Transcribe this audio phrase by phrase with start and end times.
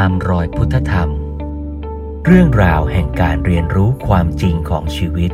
[0.00, 1.10] ตามรอยพุทธธรรม
[2.26, 5.30] เรื่องราวแห่งการเรียนรู้ความจริงของชีวิต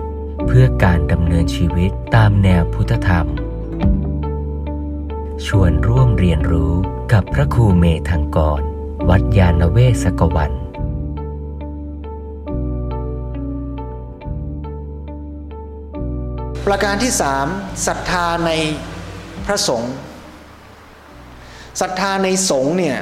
[0.46, 3.26] เพื่อการดำเนินชีวิตตามแนวพุทธธรรม
[5.46, 6.72] ชวนร่วมเรียนรู้
[7.12, 8.60] กับพระครูเมธังกร
[9.08, 10.52] วัดยาณเวศกวัน
[16.66, 17.46] ประการที่สาม
[17.86, 18.50] ศรัทธาใน
[19.46, 19.95] พระสงฆ์
[21.80, 22.98] ศรัทธาในสงฆ์เนี่ย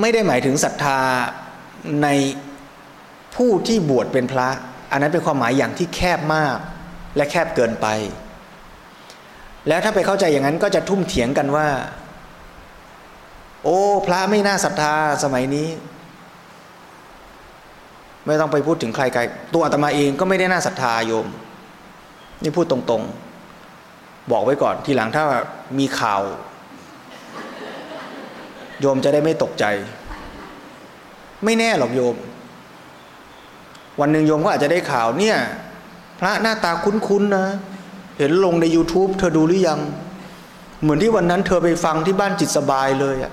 [0.00, 0.98] ไม่ได้หมายถึงศรัทธา
[2.02, 2.08] ใน
[3.36, 4.48] ผู้ที่บวชเป็นพระ
[4.92, 6.56] อันนั้นเป็นความหมายอย่างที่แคบมาก
[7.16, 7.86] และแคบเกินไป
[9.68, 11.68] แล้วถ้าไปเข้าใจอย่างนั้นก็จะทุ่มเถียงกันว่า
[13.64, 15.68] โอ้ พระไม่น่าศรัทธาสมัยนี้
[18.26, 19.20] ไม่ต้องไปพูดถึงใครไกล
[19.52, 21.26] ตัวอาตมาเองก็ไม่ได้น่าศรัทธาโยม
[22.42, 25.24] นี่พูดตรงๆ บอกไว้ก่อนทีหลังถ้า
[25.78, 26.22] มีข่าว
[28.80, 29.64] โยมจะได้ไม่ตกใจ
[31.44, 32.16] ไม่แน่หรอกโยม
[34.00, 35.36] วันหนึ่งโยมก็อาจจะได้ข่าวเนี่ย
[36.20, 37.46] พระหน้าตาคุ้นๆนะ
[38.18, 39.80] เห็นลงใน YouTube เธอดูหรือยัง
[40.82, 43.32] เหมือนที่วันนั้นเธอไปฟังที่บ้านจิตสบายเลยอะ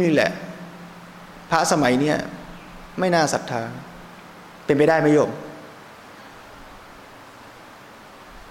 [0.00, 0.30] นี่แหละ
[1.50, 2.16] พระสมัยเนี้ย
[2.98, 3.62] ไม่น่าศรัทธา
[4.64, 5.30] เป็นไปได้ไหมโยม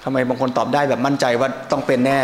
[0.03, 2.19] ทำไมบางคนตอบได้แบบมั่นใจว่าต้องเป็นแน่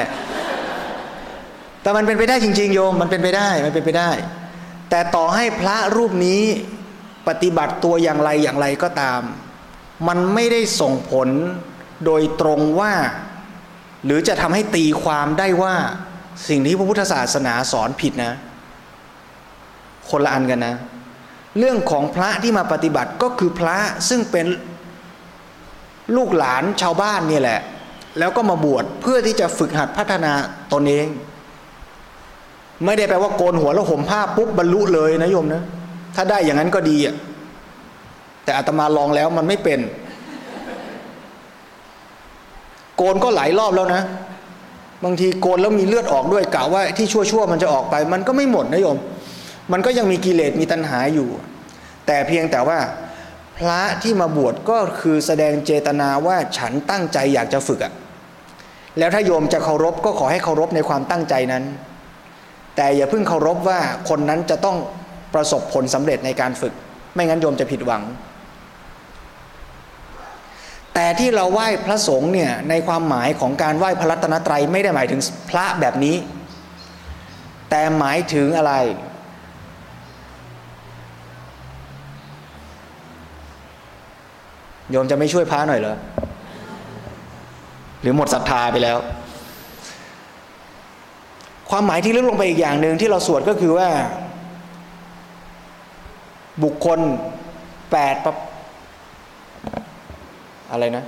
[1.83, 4.11] แต่มันเป็นไปได้จริง ๆ โยมมันเป็นไปได้มันเป็นไปได้
[4.89, 6.41] แต่ต่อให้พระรูปนี้
[7.27, 9.21] ปฏิบัติตัวอย่างไรอย่างไรก็ตาม
[10.07, 11.29] มันไม่ได้ส่งผล
[12.05, 12.93] โดยตรงว่า
[14.05, 15.75] หรือจะทำให้ตีความได้ว่า
[16.47, 18.33] สิ่งที่พระพุทธศาสนาสอนผิดนะ
[20.09, 20.75] คนละอันกันนะ
[21.57, 23.77] เรื่องของพระที่มาปฏิบัติก็คือพระ
[24.09, 24.45] ซึ่งเป็น
[26.15, 27.59] ลูกหลานชาวบ้านนี่แหละ
[28.19, 30.33] แล้วก็มาบวชเพื่อที่จะฝึกหัดพัฒนา
[30.73, 31.07] ตนเอง
[32.85, 35.61] ไม่ได้แปลว่าโกนหัวแล้วห่มผ้าปุ๊บบรรลุเลยนะโยมนะ
[36.15, 37.15] ถ้าได้อย่างนั้นก็ดีอะ
[38.43, 39.79] แต่อาตมาลองแล้วมันไม่เป็น
[42.97, 44.01] โกนก็หลายรอบแล้วนะ
[45.03, 48.97] บางทีโกนแล้วมีเลือดออกด้วยกะว่าที่ชั่วๆมันจะออกไป มันก็ไม่หมดนะโยม
[49.71, 51.27] มันก็ยังมีกิเลสมีตัณหาอยู่
[52.07, 52.79] แต่เพียงแต่ว่า
[53.57, 57.93] พระที่มาบวชก็คือแสดงเจตนาว่าฉันตั้งใจอยากจะฝึกอะ
[58.97, 61.63] แล้วถ้าโยมจะเคารพก็ขอให้เคารพในความตั้งใจนั้น
[62.75, 63.79] แต่อย่าเพิ่งเคารพว่า
[64.09, 64.77] คนนั้นจะต้อง
[65.33, 66.73] ประสบผลสำเร็จในการฝึก
[67.13, 68.03] ไม่งั้นโยมจะผิดหวัง
[70.93, 76.15] แต่ที่เราไหว้พระสงฆ์เนี่ยในความหมายของการไหว้พระรัตนตรัยไม่ได้หมายถึงพระแบบนี้
[77.69, 78.73] แต่หมายถึงอะไร
[84.91, 85.97] โยมจะไม่ช่วยพระหน่อยเหรอ
[88.01, 88.97] หรือหมดศรัทธาไปแล้ว
[91.75, 93.89] ความหมายที่ลึกลงไปอีกอย่างหนึ่งที่เราสวดก็คือว่า
[96.63, 96.99] บุคคล
[97.91, 98.15] แปด
[100.71, 101.05] อะไรนะ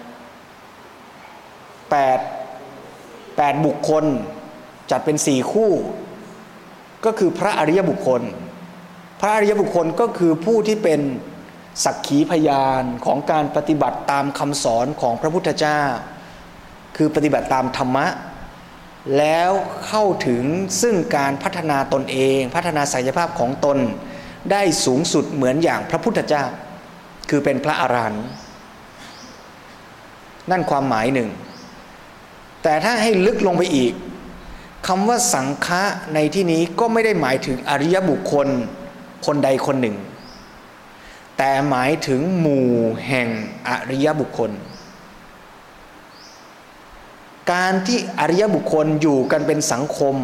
[1.92, 2.20] แปด
[3.38, 4.04] แปดบุคคล
[4.92, 5.72] จัดเป็นสี่คู่
[7.06, 8.22] ก็คือพระอริยบุคคล
[9.22, 11.00] พระอริยบุคคลก็คือผู้ที่เป็น
[11.84, 15.82] สักขีพยานของการปฏิบัติตามคำสอนของพระพุทธเจ้า
[16.98, 18.08] คือปฏิบัติตามธรรมะ
[19.18, 19.52] แล้ว
[19.88, 20.44] เข้าถึง
[20.82, 23.78] ซึ่งการพัฒนาตนเอง พัฒนาศักยภาพของตน
[24.52, 26.44] ได้สูงสุดเหมือนอย่างพระพุทธเจ้า
[27.30, 28.26] คือเป็นพระอรหันต์
[30.52, 31.30] นั่นความหมายหนึ่ง
[32.64, 33.94] แต่ถ้าให้ลึกลงไปอีก
[34.88, 35.84] คำว่าสังฆะ
[36.14, 38.48] ในที่นี้ก็ไม่ได้หมายถึงอริยบุคคล
[39.26, 39.96] คนใดคนหนึ่ง
[41.38, 42.70] แต่หมายถึงหมู่
[43.08, 43.28] แห่ง
[43.68, 44.52] อริยบุคคล
[47.54, 50.16] การที่อริยบุคคลอยู่กันเป็นสังคม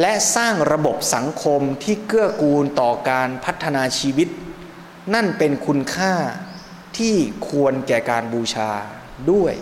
[0.00, 4.28] และสร้างระบบสังคมที่เกื้อกูลต่อการพัฒนาชีวิต
[5.14, 6.14] นั่นเป็นคุณค่า
[6.98, 7.14] ที่
[7.48, 8.70] ควรแก่การบูชา
[9.32, 9.54] ด้วย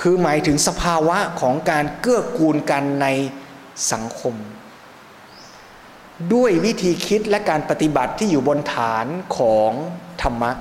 [0.00, 3.06] คือหมายถึงสภาวะของการเกื้อกูลกันใน
[3.92, 4.34] สังคม
[6.34, 9.06] ด้วยวิธีคิดและการปฏิบัติที่อยู่บนฐาน
[9.36, 9.72] ของ
[10.22, 10.52] ธรรมะ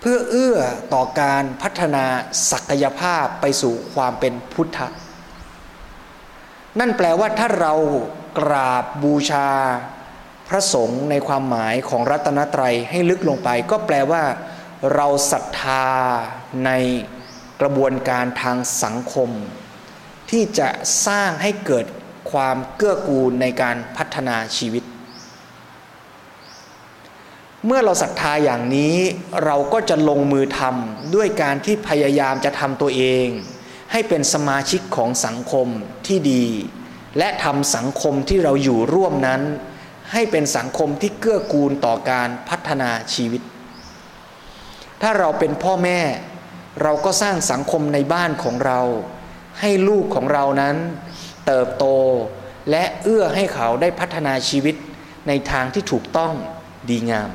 [0.00, 0.58] เพื่อเอื้อ
[0.94, 2.04] ต่อการพัฒนา
[2.50, 4.78] ศักยภาพไปสู่ความเป็นพุทธ
[6.78, 7.74] นั่นแปลว่าถ้าเรา
[8.38, 9.48] กราบบูชา
[10.48, 14.22] พระสงฆ์ในความหมายของรัตนตรัยให้ลึกลงไป ก็แปลว่า
[14.94, 15.86] เราศรัทธา
[16.64, 16.70] ใน
[17.60, 19.30] กระบวนการทางสังคม
[20.30, 20.68] ที่จะ
[21.06, 21.86] สร้างให้เกิด
[22.32, 24.84] ความเกื้อกูลในการพัฒนาชีวิต
[27.66, 28.96] เมื่อเราศรัทธาอย่างนี้
[29.44, 33.26] เราก็จะลงมือทำด้วยการที่พยายามจะทำตัวเอง
[33.92, 35.68] ให้เป็นสมาชิกของสังคม
[36.06, 36.46] ที่ดี
[37.18, 39.42] และทำสังคมที่เราอยู่ร่วมนั้น
[40.12, 43.42] ให้เป็นสังคมที่เกื้อกูลต่อการพัฒนาชีวิต
[45.02, 46.00] ถ้าเราเป็นพ่อแม่
[46.82, 48.80] เราก็สร้างสังคมในบ้านของเรา
[49.60, 50.76] ให้ลูกของเรานั้น
[51.46, 51.84] เติบโต
[52.70, 54.76] และเอื้อให้เขาได้พัฒนาชีวิต
[55.28, 56.32] ในทางที่ถูกต้อง
[56.90, 57.30] ดีงาม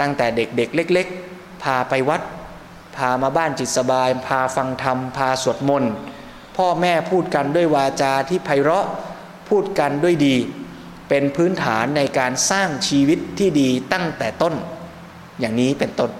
[0.00, 2.22] ตั้งแต่เด็กๆเเล็ก ๆ พาไปวัด
[2.96, 5.92] พามาบ้านจิตสบาย พาฟังธรรม พาสวดมนต์
[6.56, 8.86] พ่อแม่พูดกันด้วยวาจาที่ไพเราะ
[9.48, 10.36] พูดกันด้วยดี
[11.08, 14.54] เป็นพื้นฐานในการสร้างชีวิตที่ดีตั้งแต่ต้น
[15.40, 16.10] อย่างนี้เป็นต้น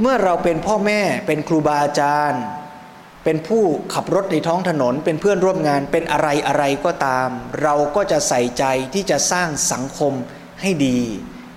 [0.00, 2.42] เมื่อเราเป็นพ่อแม่เป็นครูบาอาจารย์
[3.24, 3.64] เป็นผู้
[3.94, 7.28] ขับรถในท้องถนน เป็นเพื่อนร่วมงานเป็นอะไรอะไรก็ตาม
[7.62, 8.64] เราก็จะใส่ใจ
[8.94, 10.12] ที่จะสร้างสังคม
[10.60, 10.98] ให้ดี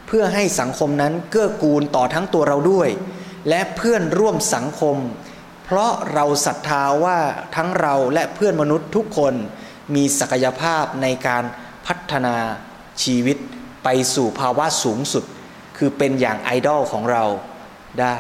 [0.08, 2.90] เพื่อให้สังคมนั้นเกื้อกูลต่อทั้งตัวเราด้วย
[3.50, 4.98] และเพื่อนร่วมสังคม
[5.64, 7.20] เพราะเราศรัทธาว่า
[7.56, 9.34] ทั้งเราและเพื่อนมนุษย์ทุกคน
[9.96, 11.44] มีศักยภาพในการ
[11.88, 12.36] พัฒนา
[13.04, 13.38] ชีวิต
[13.84, 15.24] ไปสู่ภาวะสูงสุด
[15.78, 17.24] คือเป็นอย่างไอดอลของเรา
[18.00, 18.16] ได้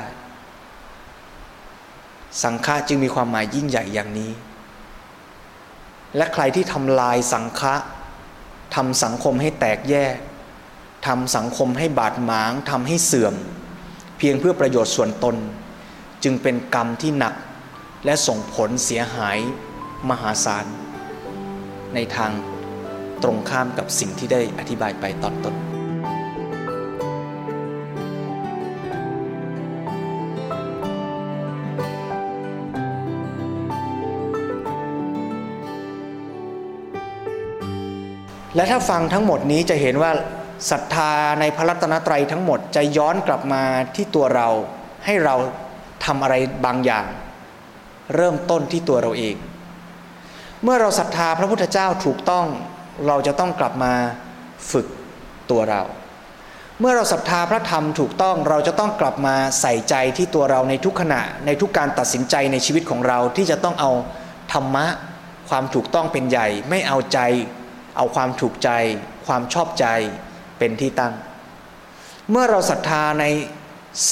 [2.43, 4.31] สังฆะจึงมีความหมายยิ่งใหญ่อย่างนี้
[6.17, 7.75] และใครที่ทำลายสังฆะ
[8.75, 10.15] ทำสังคมให้แตกแยก
[11.05, 13.33] ทำสังคมให้บาดหมางทำให้เสื่อม
[14.17, 15.35] เพียงเพื่อประโยชน์ส่วนตน
[16.23, 17.33] จึงเป็นกรรมที่หนัก
[18.05, 19.37] และส่งผลเสียหาย
[20.09, 20.65] มหาศาล
[21.93, 22.31] ในทาง
[23.23, 25.55] ตรงข้ามกับสิ่งที่ได้อธิบายไปตอนต้น
[38.55, 40.11] และถ้าฟังทั้งหมดนี้จะเห็นว่า
[40.71, 43.63] ศรัทธาในพระรัตนตรัยทั้งหมดจะย้อนกลับมา
[43.95, 44.49] ที่ตัวเรา
[45.05, 45.35] ให้เรา
[46.05, 46.35] ทำอะไร
[46.65, 47.05] บางอย่าง
[48.15, 49.35] เริ่มต้นที่ตัวเราเอง
[50.63, 52.45] เมื่อเราศรัทธาพระพุทธเจ้าถูกต้อง
[53.07, 53.93] เราจะต้องกลับมา
[54.71, 54.87] ฝึก
[55.51, 55.81] ตัวเรา
[56.79, 63.91] เมื่อเราศรัทธาพระธรรมถูกต้องเราจะต้องกลับมาใส่ใจที่ตัวเราในทุกขณะ ในทุกการตัดสินใจในชีวิตของเราที่จะต้องเอา
[64.53, 64.85] ธรรมะ
[65.49, 67.19] ความถูกต้องเป็นใหญ่ ไม่เอาใจ
[67.97, 68.69] เอาความถูกใจ
[69.27, 69.85] ความชอบใจ
[70.57, 71.13] เป็นที่ตั้ง
[72.29, 73.25] เมื่อเราศรัทธาใน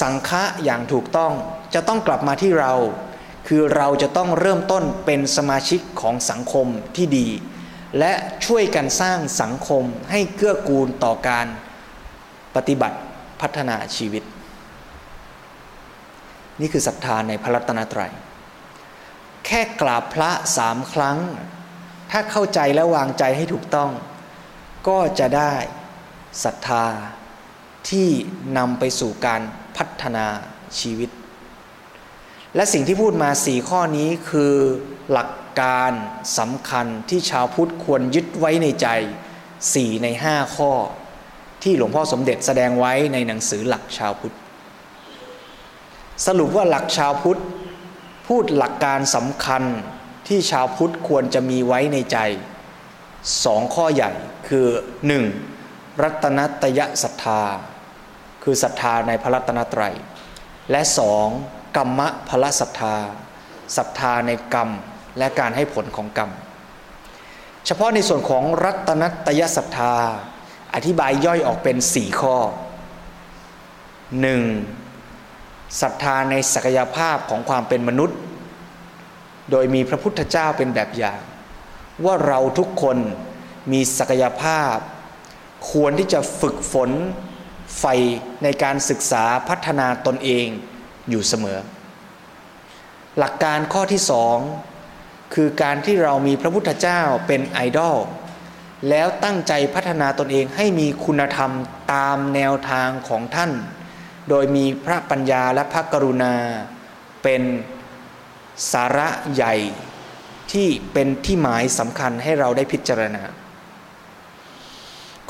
[0.00, 1.32] สังฆะอย่างถูกต้อง
[1.74, 2.72] จะต้องกลับมาที่เรา
[3.48, 7.28] คือเราจะต้องเริ่มต้นเป็นสมาชิกของสังคมที่ดี
[7.98, 8.12] และ
[8.46, 11.46] ช่วยกันสร้างสังคมให้เกื้อกูลต่อการ
[12.56, 12.98] ปฏิบัติ
[13.40, 14.24] พัฒนาชีวิต
[16.60, 18.12] นี่คือศรัทธาในพระรัตนตรัย
[19.46, 21.18] แค่กราบพระสามครั้ง
[22.10, 23.90] ถ้าเข้าใจและวางใจให้ถูกต้อง
[24.88, 25.54] ก็จะได้
[26.42, 26.84] ศรัทธา
[27.90, 28.08] ที่
[28.58, 29.42] นำไปสู่การ
[29.76, 30.26] พัฒนา
[30.80, 31.10] ชีวิต
[32.54, 34.54] และสิ่งที่พูดมาสี่ข้อนี้คือ
[35.12, 35.92] หลักการ
[36.38, 38.88] สำคัญที่ชาวพุทธควรยึดไว้ในใจ
[39.74, 40.72] สี่ในห้าข้อ
[41.62, 44.34] ที่หลวงพ่อสมเด็จแสดงไว้ในหนังสือหลักชาวพุทธ
[46.26, 47.40] สรุปว่าหลักชาวพุทธ
[48.26, 49.62] พูดหลักการสำคัญ
[50.28, 52.18] ที่ชาวพุทธควรจะมีไว้ในใจ
[53.44, 54.10] สองข้อใหญ่
[54.48, 54.66] คือ
[55.06, 55.24] หนึ่ง
[56.02, 57.42] รัตนตยศรัทธา
[58.42, 59.94] คือศรัทธาในพระรัตนตรัย
[60.70, 61.26] และสอง
[61.76, 62.96] กรรมะพละศรัทธา
[63.76, 64.70] ศรัทธาในกรรม
[65.18, 66.30] และการให้ผลของกรรม
[67.66, 69.94] เฉพาะในส่วนของรัตนตยศรัทธา
[70.74, 72.36] อธิบายย่อยออกเป็นสี่ข้อ
[74.20, 74.42] หนึ่ง
[75.80, 78.18] ศรัทธาในศักยภาพของความเป็นมนุษย์
[79.50, 81.20] โดยมีพระพุทธเจ้าเป็นแบบอย่าง
[82.04, 82.96] ว่าเราทุกคน
[83.72, 84.76] มีศักยภาพ
[85.70, 86.90] ควรที่จะฝึกฝน
[87.78, 87.84] ไฟ
[88.42, 90.46] ในการศึกษาพัฒนาตนเอง
[91.10, 91.58] อยู่เสมอ
[93.18, 94.36] หลักการข้อที่สอง
[95.34, 97.96] คือการที่เรามีพระพุทธเจ้าเป็นไอดอล
[98.88, 101.52] แล้วตั้งใจพัฒนาตนเองให้มีคุณธรรม
[101.92, 103.52] ตามแนวทางของท่าน
[104.28, 106.34] โดยมีพระปัญญาและพระกรุณา
[107.22, 107.42] เป็น
[108.72, 109.54] สาระใหญ่
[110.52, 113.22] ที่เป็นที่หมายสำคัญให้เราได้พิจารณา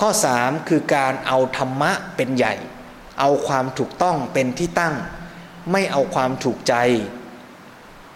[0.00, 2.54] ข้อ 3 คือการเอาธรรมะเป็นใหญ่
[3.20, 4.94] เอาความถูกต้องเป็นที่ตั้ง
[5.72, 6.74] ไม่เอาความถูกใจ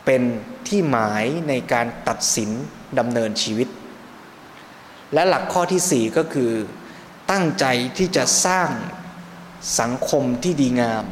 [0.04, 0.22] เป็น
[0.68, 2.50] ที่หมายในการตัดสิน
[2.98, 3.68] ดำเนินชีวิต
[5.14, 6.52] และหลักข้อที่ 4 ก็คือ
[7.30, 7.64] ตั้งใจ
[7.98, 8.70] ที่จะสร้าง
[9.80, 11.04] สังคมที่ดีงาม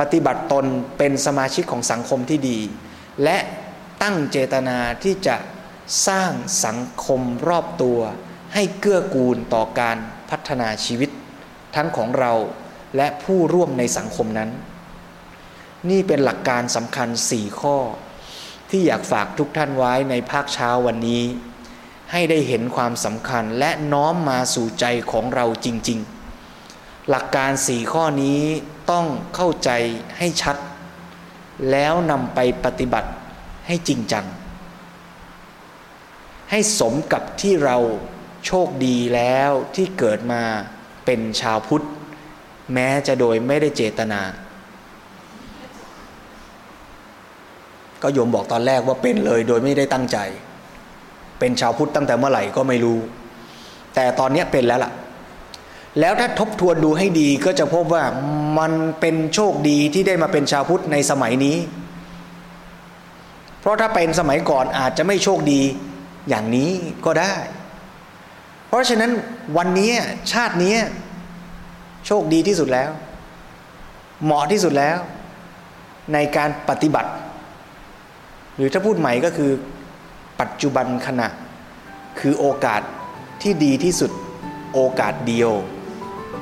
[0.00, 0.66] ปฏิบัติตน
[0.98, 2.58] เป็นสมาชิกของสังคมที่ดี
[3.24, 3.38] และ
[4.02, 5.36] ตั้งเจตนาที่จะ
[6.06, 6.32] สร้าง
[6.64, 8.00] สังคมรอบตัว
[8.54, 9.96] ให้เกื้อกูลต่อการ
[10.30, 11.10] พัฒนาชีวิต
[11.74, 12.32] ทั้งของเรา
[12.96, 14.50] และผู้ร่วมในสังคมนั้น
[15.90, 17.76] นี่เป็นหลักการสำคัญสี่ข้อ
[18.70, 21.24] ที่อยากฝากทุกท่านไว้ในภาคเช้าวันนี้
[22.12, 25.98] ให้ได้เห็นความสำคัญและน้อมมาสู่ใจของเราจริง
[26.54, 28.40] ๆ หลักการสี่ข้อนี้
[28.90, 29.70] ต้องเข้าใจ
[30.18, 30.56] ให้ชัด
[31.70, 33.10] แล้วนำไปปฏิบัติ
[33.66, 34.26] ให้จริงจัง
[36.50, 37.78] ให้สมกับที่เรา
[38.46, 40.42] โชคดีแล้วที่เกิดมา
[41.04, 41.84] เป็นชาวพุทธ
[42.74, 44.22] แม้จะโดยไม่ได้เจตนา
[48.02, 50.18] ก็โยมบอกตอนแรกว่าเป็นเลยโดยไม่ได้ตั้งใจ
[51.38, 52.98] เป็นชาวพุทธตั้งแต่เมื่อไหร่ก็ไม่รู้
[53.94, 54.92] แต่ตอนนี้เป็นแล้วล่ะ
[56.00, 58.04] แล้วถ้าทบทวนดูให้ดีก็จะพบว่า
[58.58, 61.56] มันเป็นโชคดีที่ได้มาเป็นชาวพุทธในสมัยนี้
[63.60, 65.60] เพราะถ้าเป็นสมัยก่อนอาจจะไม่โชคดี
[66.28, 66.70] อย่างนี้
[67.04, 67.34] ก็ได้
[68.68, 69.10] เพราะฉะนั้น
[69.56, 69.90] วันนี้
[70.32, 70.74] ชาตินี้
[72.06, 72.90] โชคดีที่สุดแล้ว
[74.24, 74.98] เหมาะที่สุดแล้ว
[76.12, 77.10] ในการปฏิบัติ
[78.56, 79.50] หรือถ้าพูดใหม่ก็คือ
[80.40, 81.28] ปัจจุบันขณะ
[82.20, 82.82] คือโอกาส
[83.42, 84.10] ที่ดีที่สุด
[84.74, 85.52] โอกาสเดียว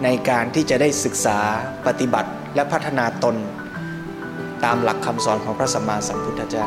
[0.05, 1.39] ในการที่จะได้ศึกษา
[1.87, 3.37] ปฏิบัติและพัฒนาตน
[4.65, 6.67] ตามหลักคำสอนของพระสัมมาสัมพุทธเจ้า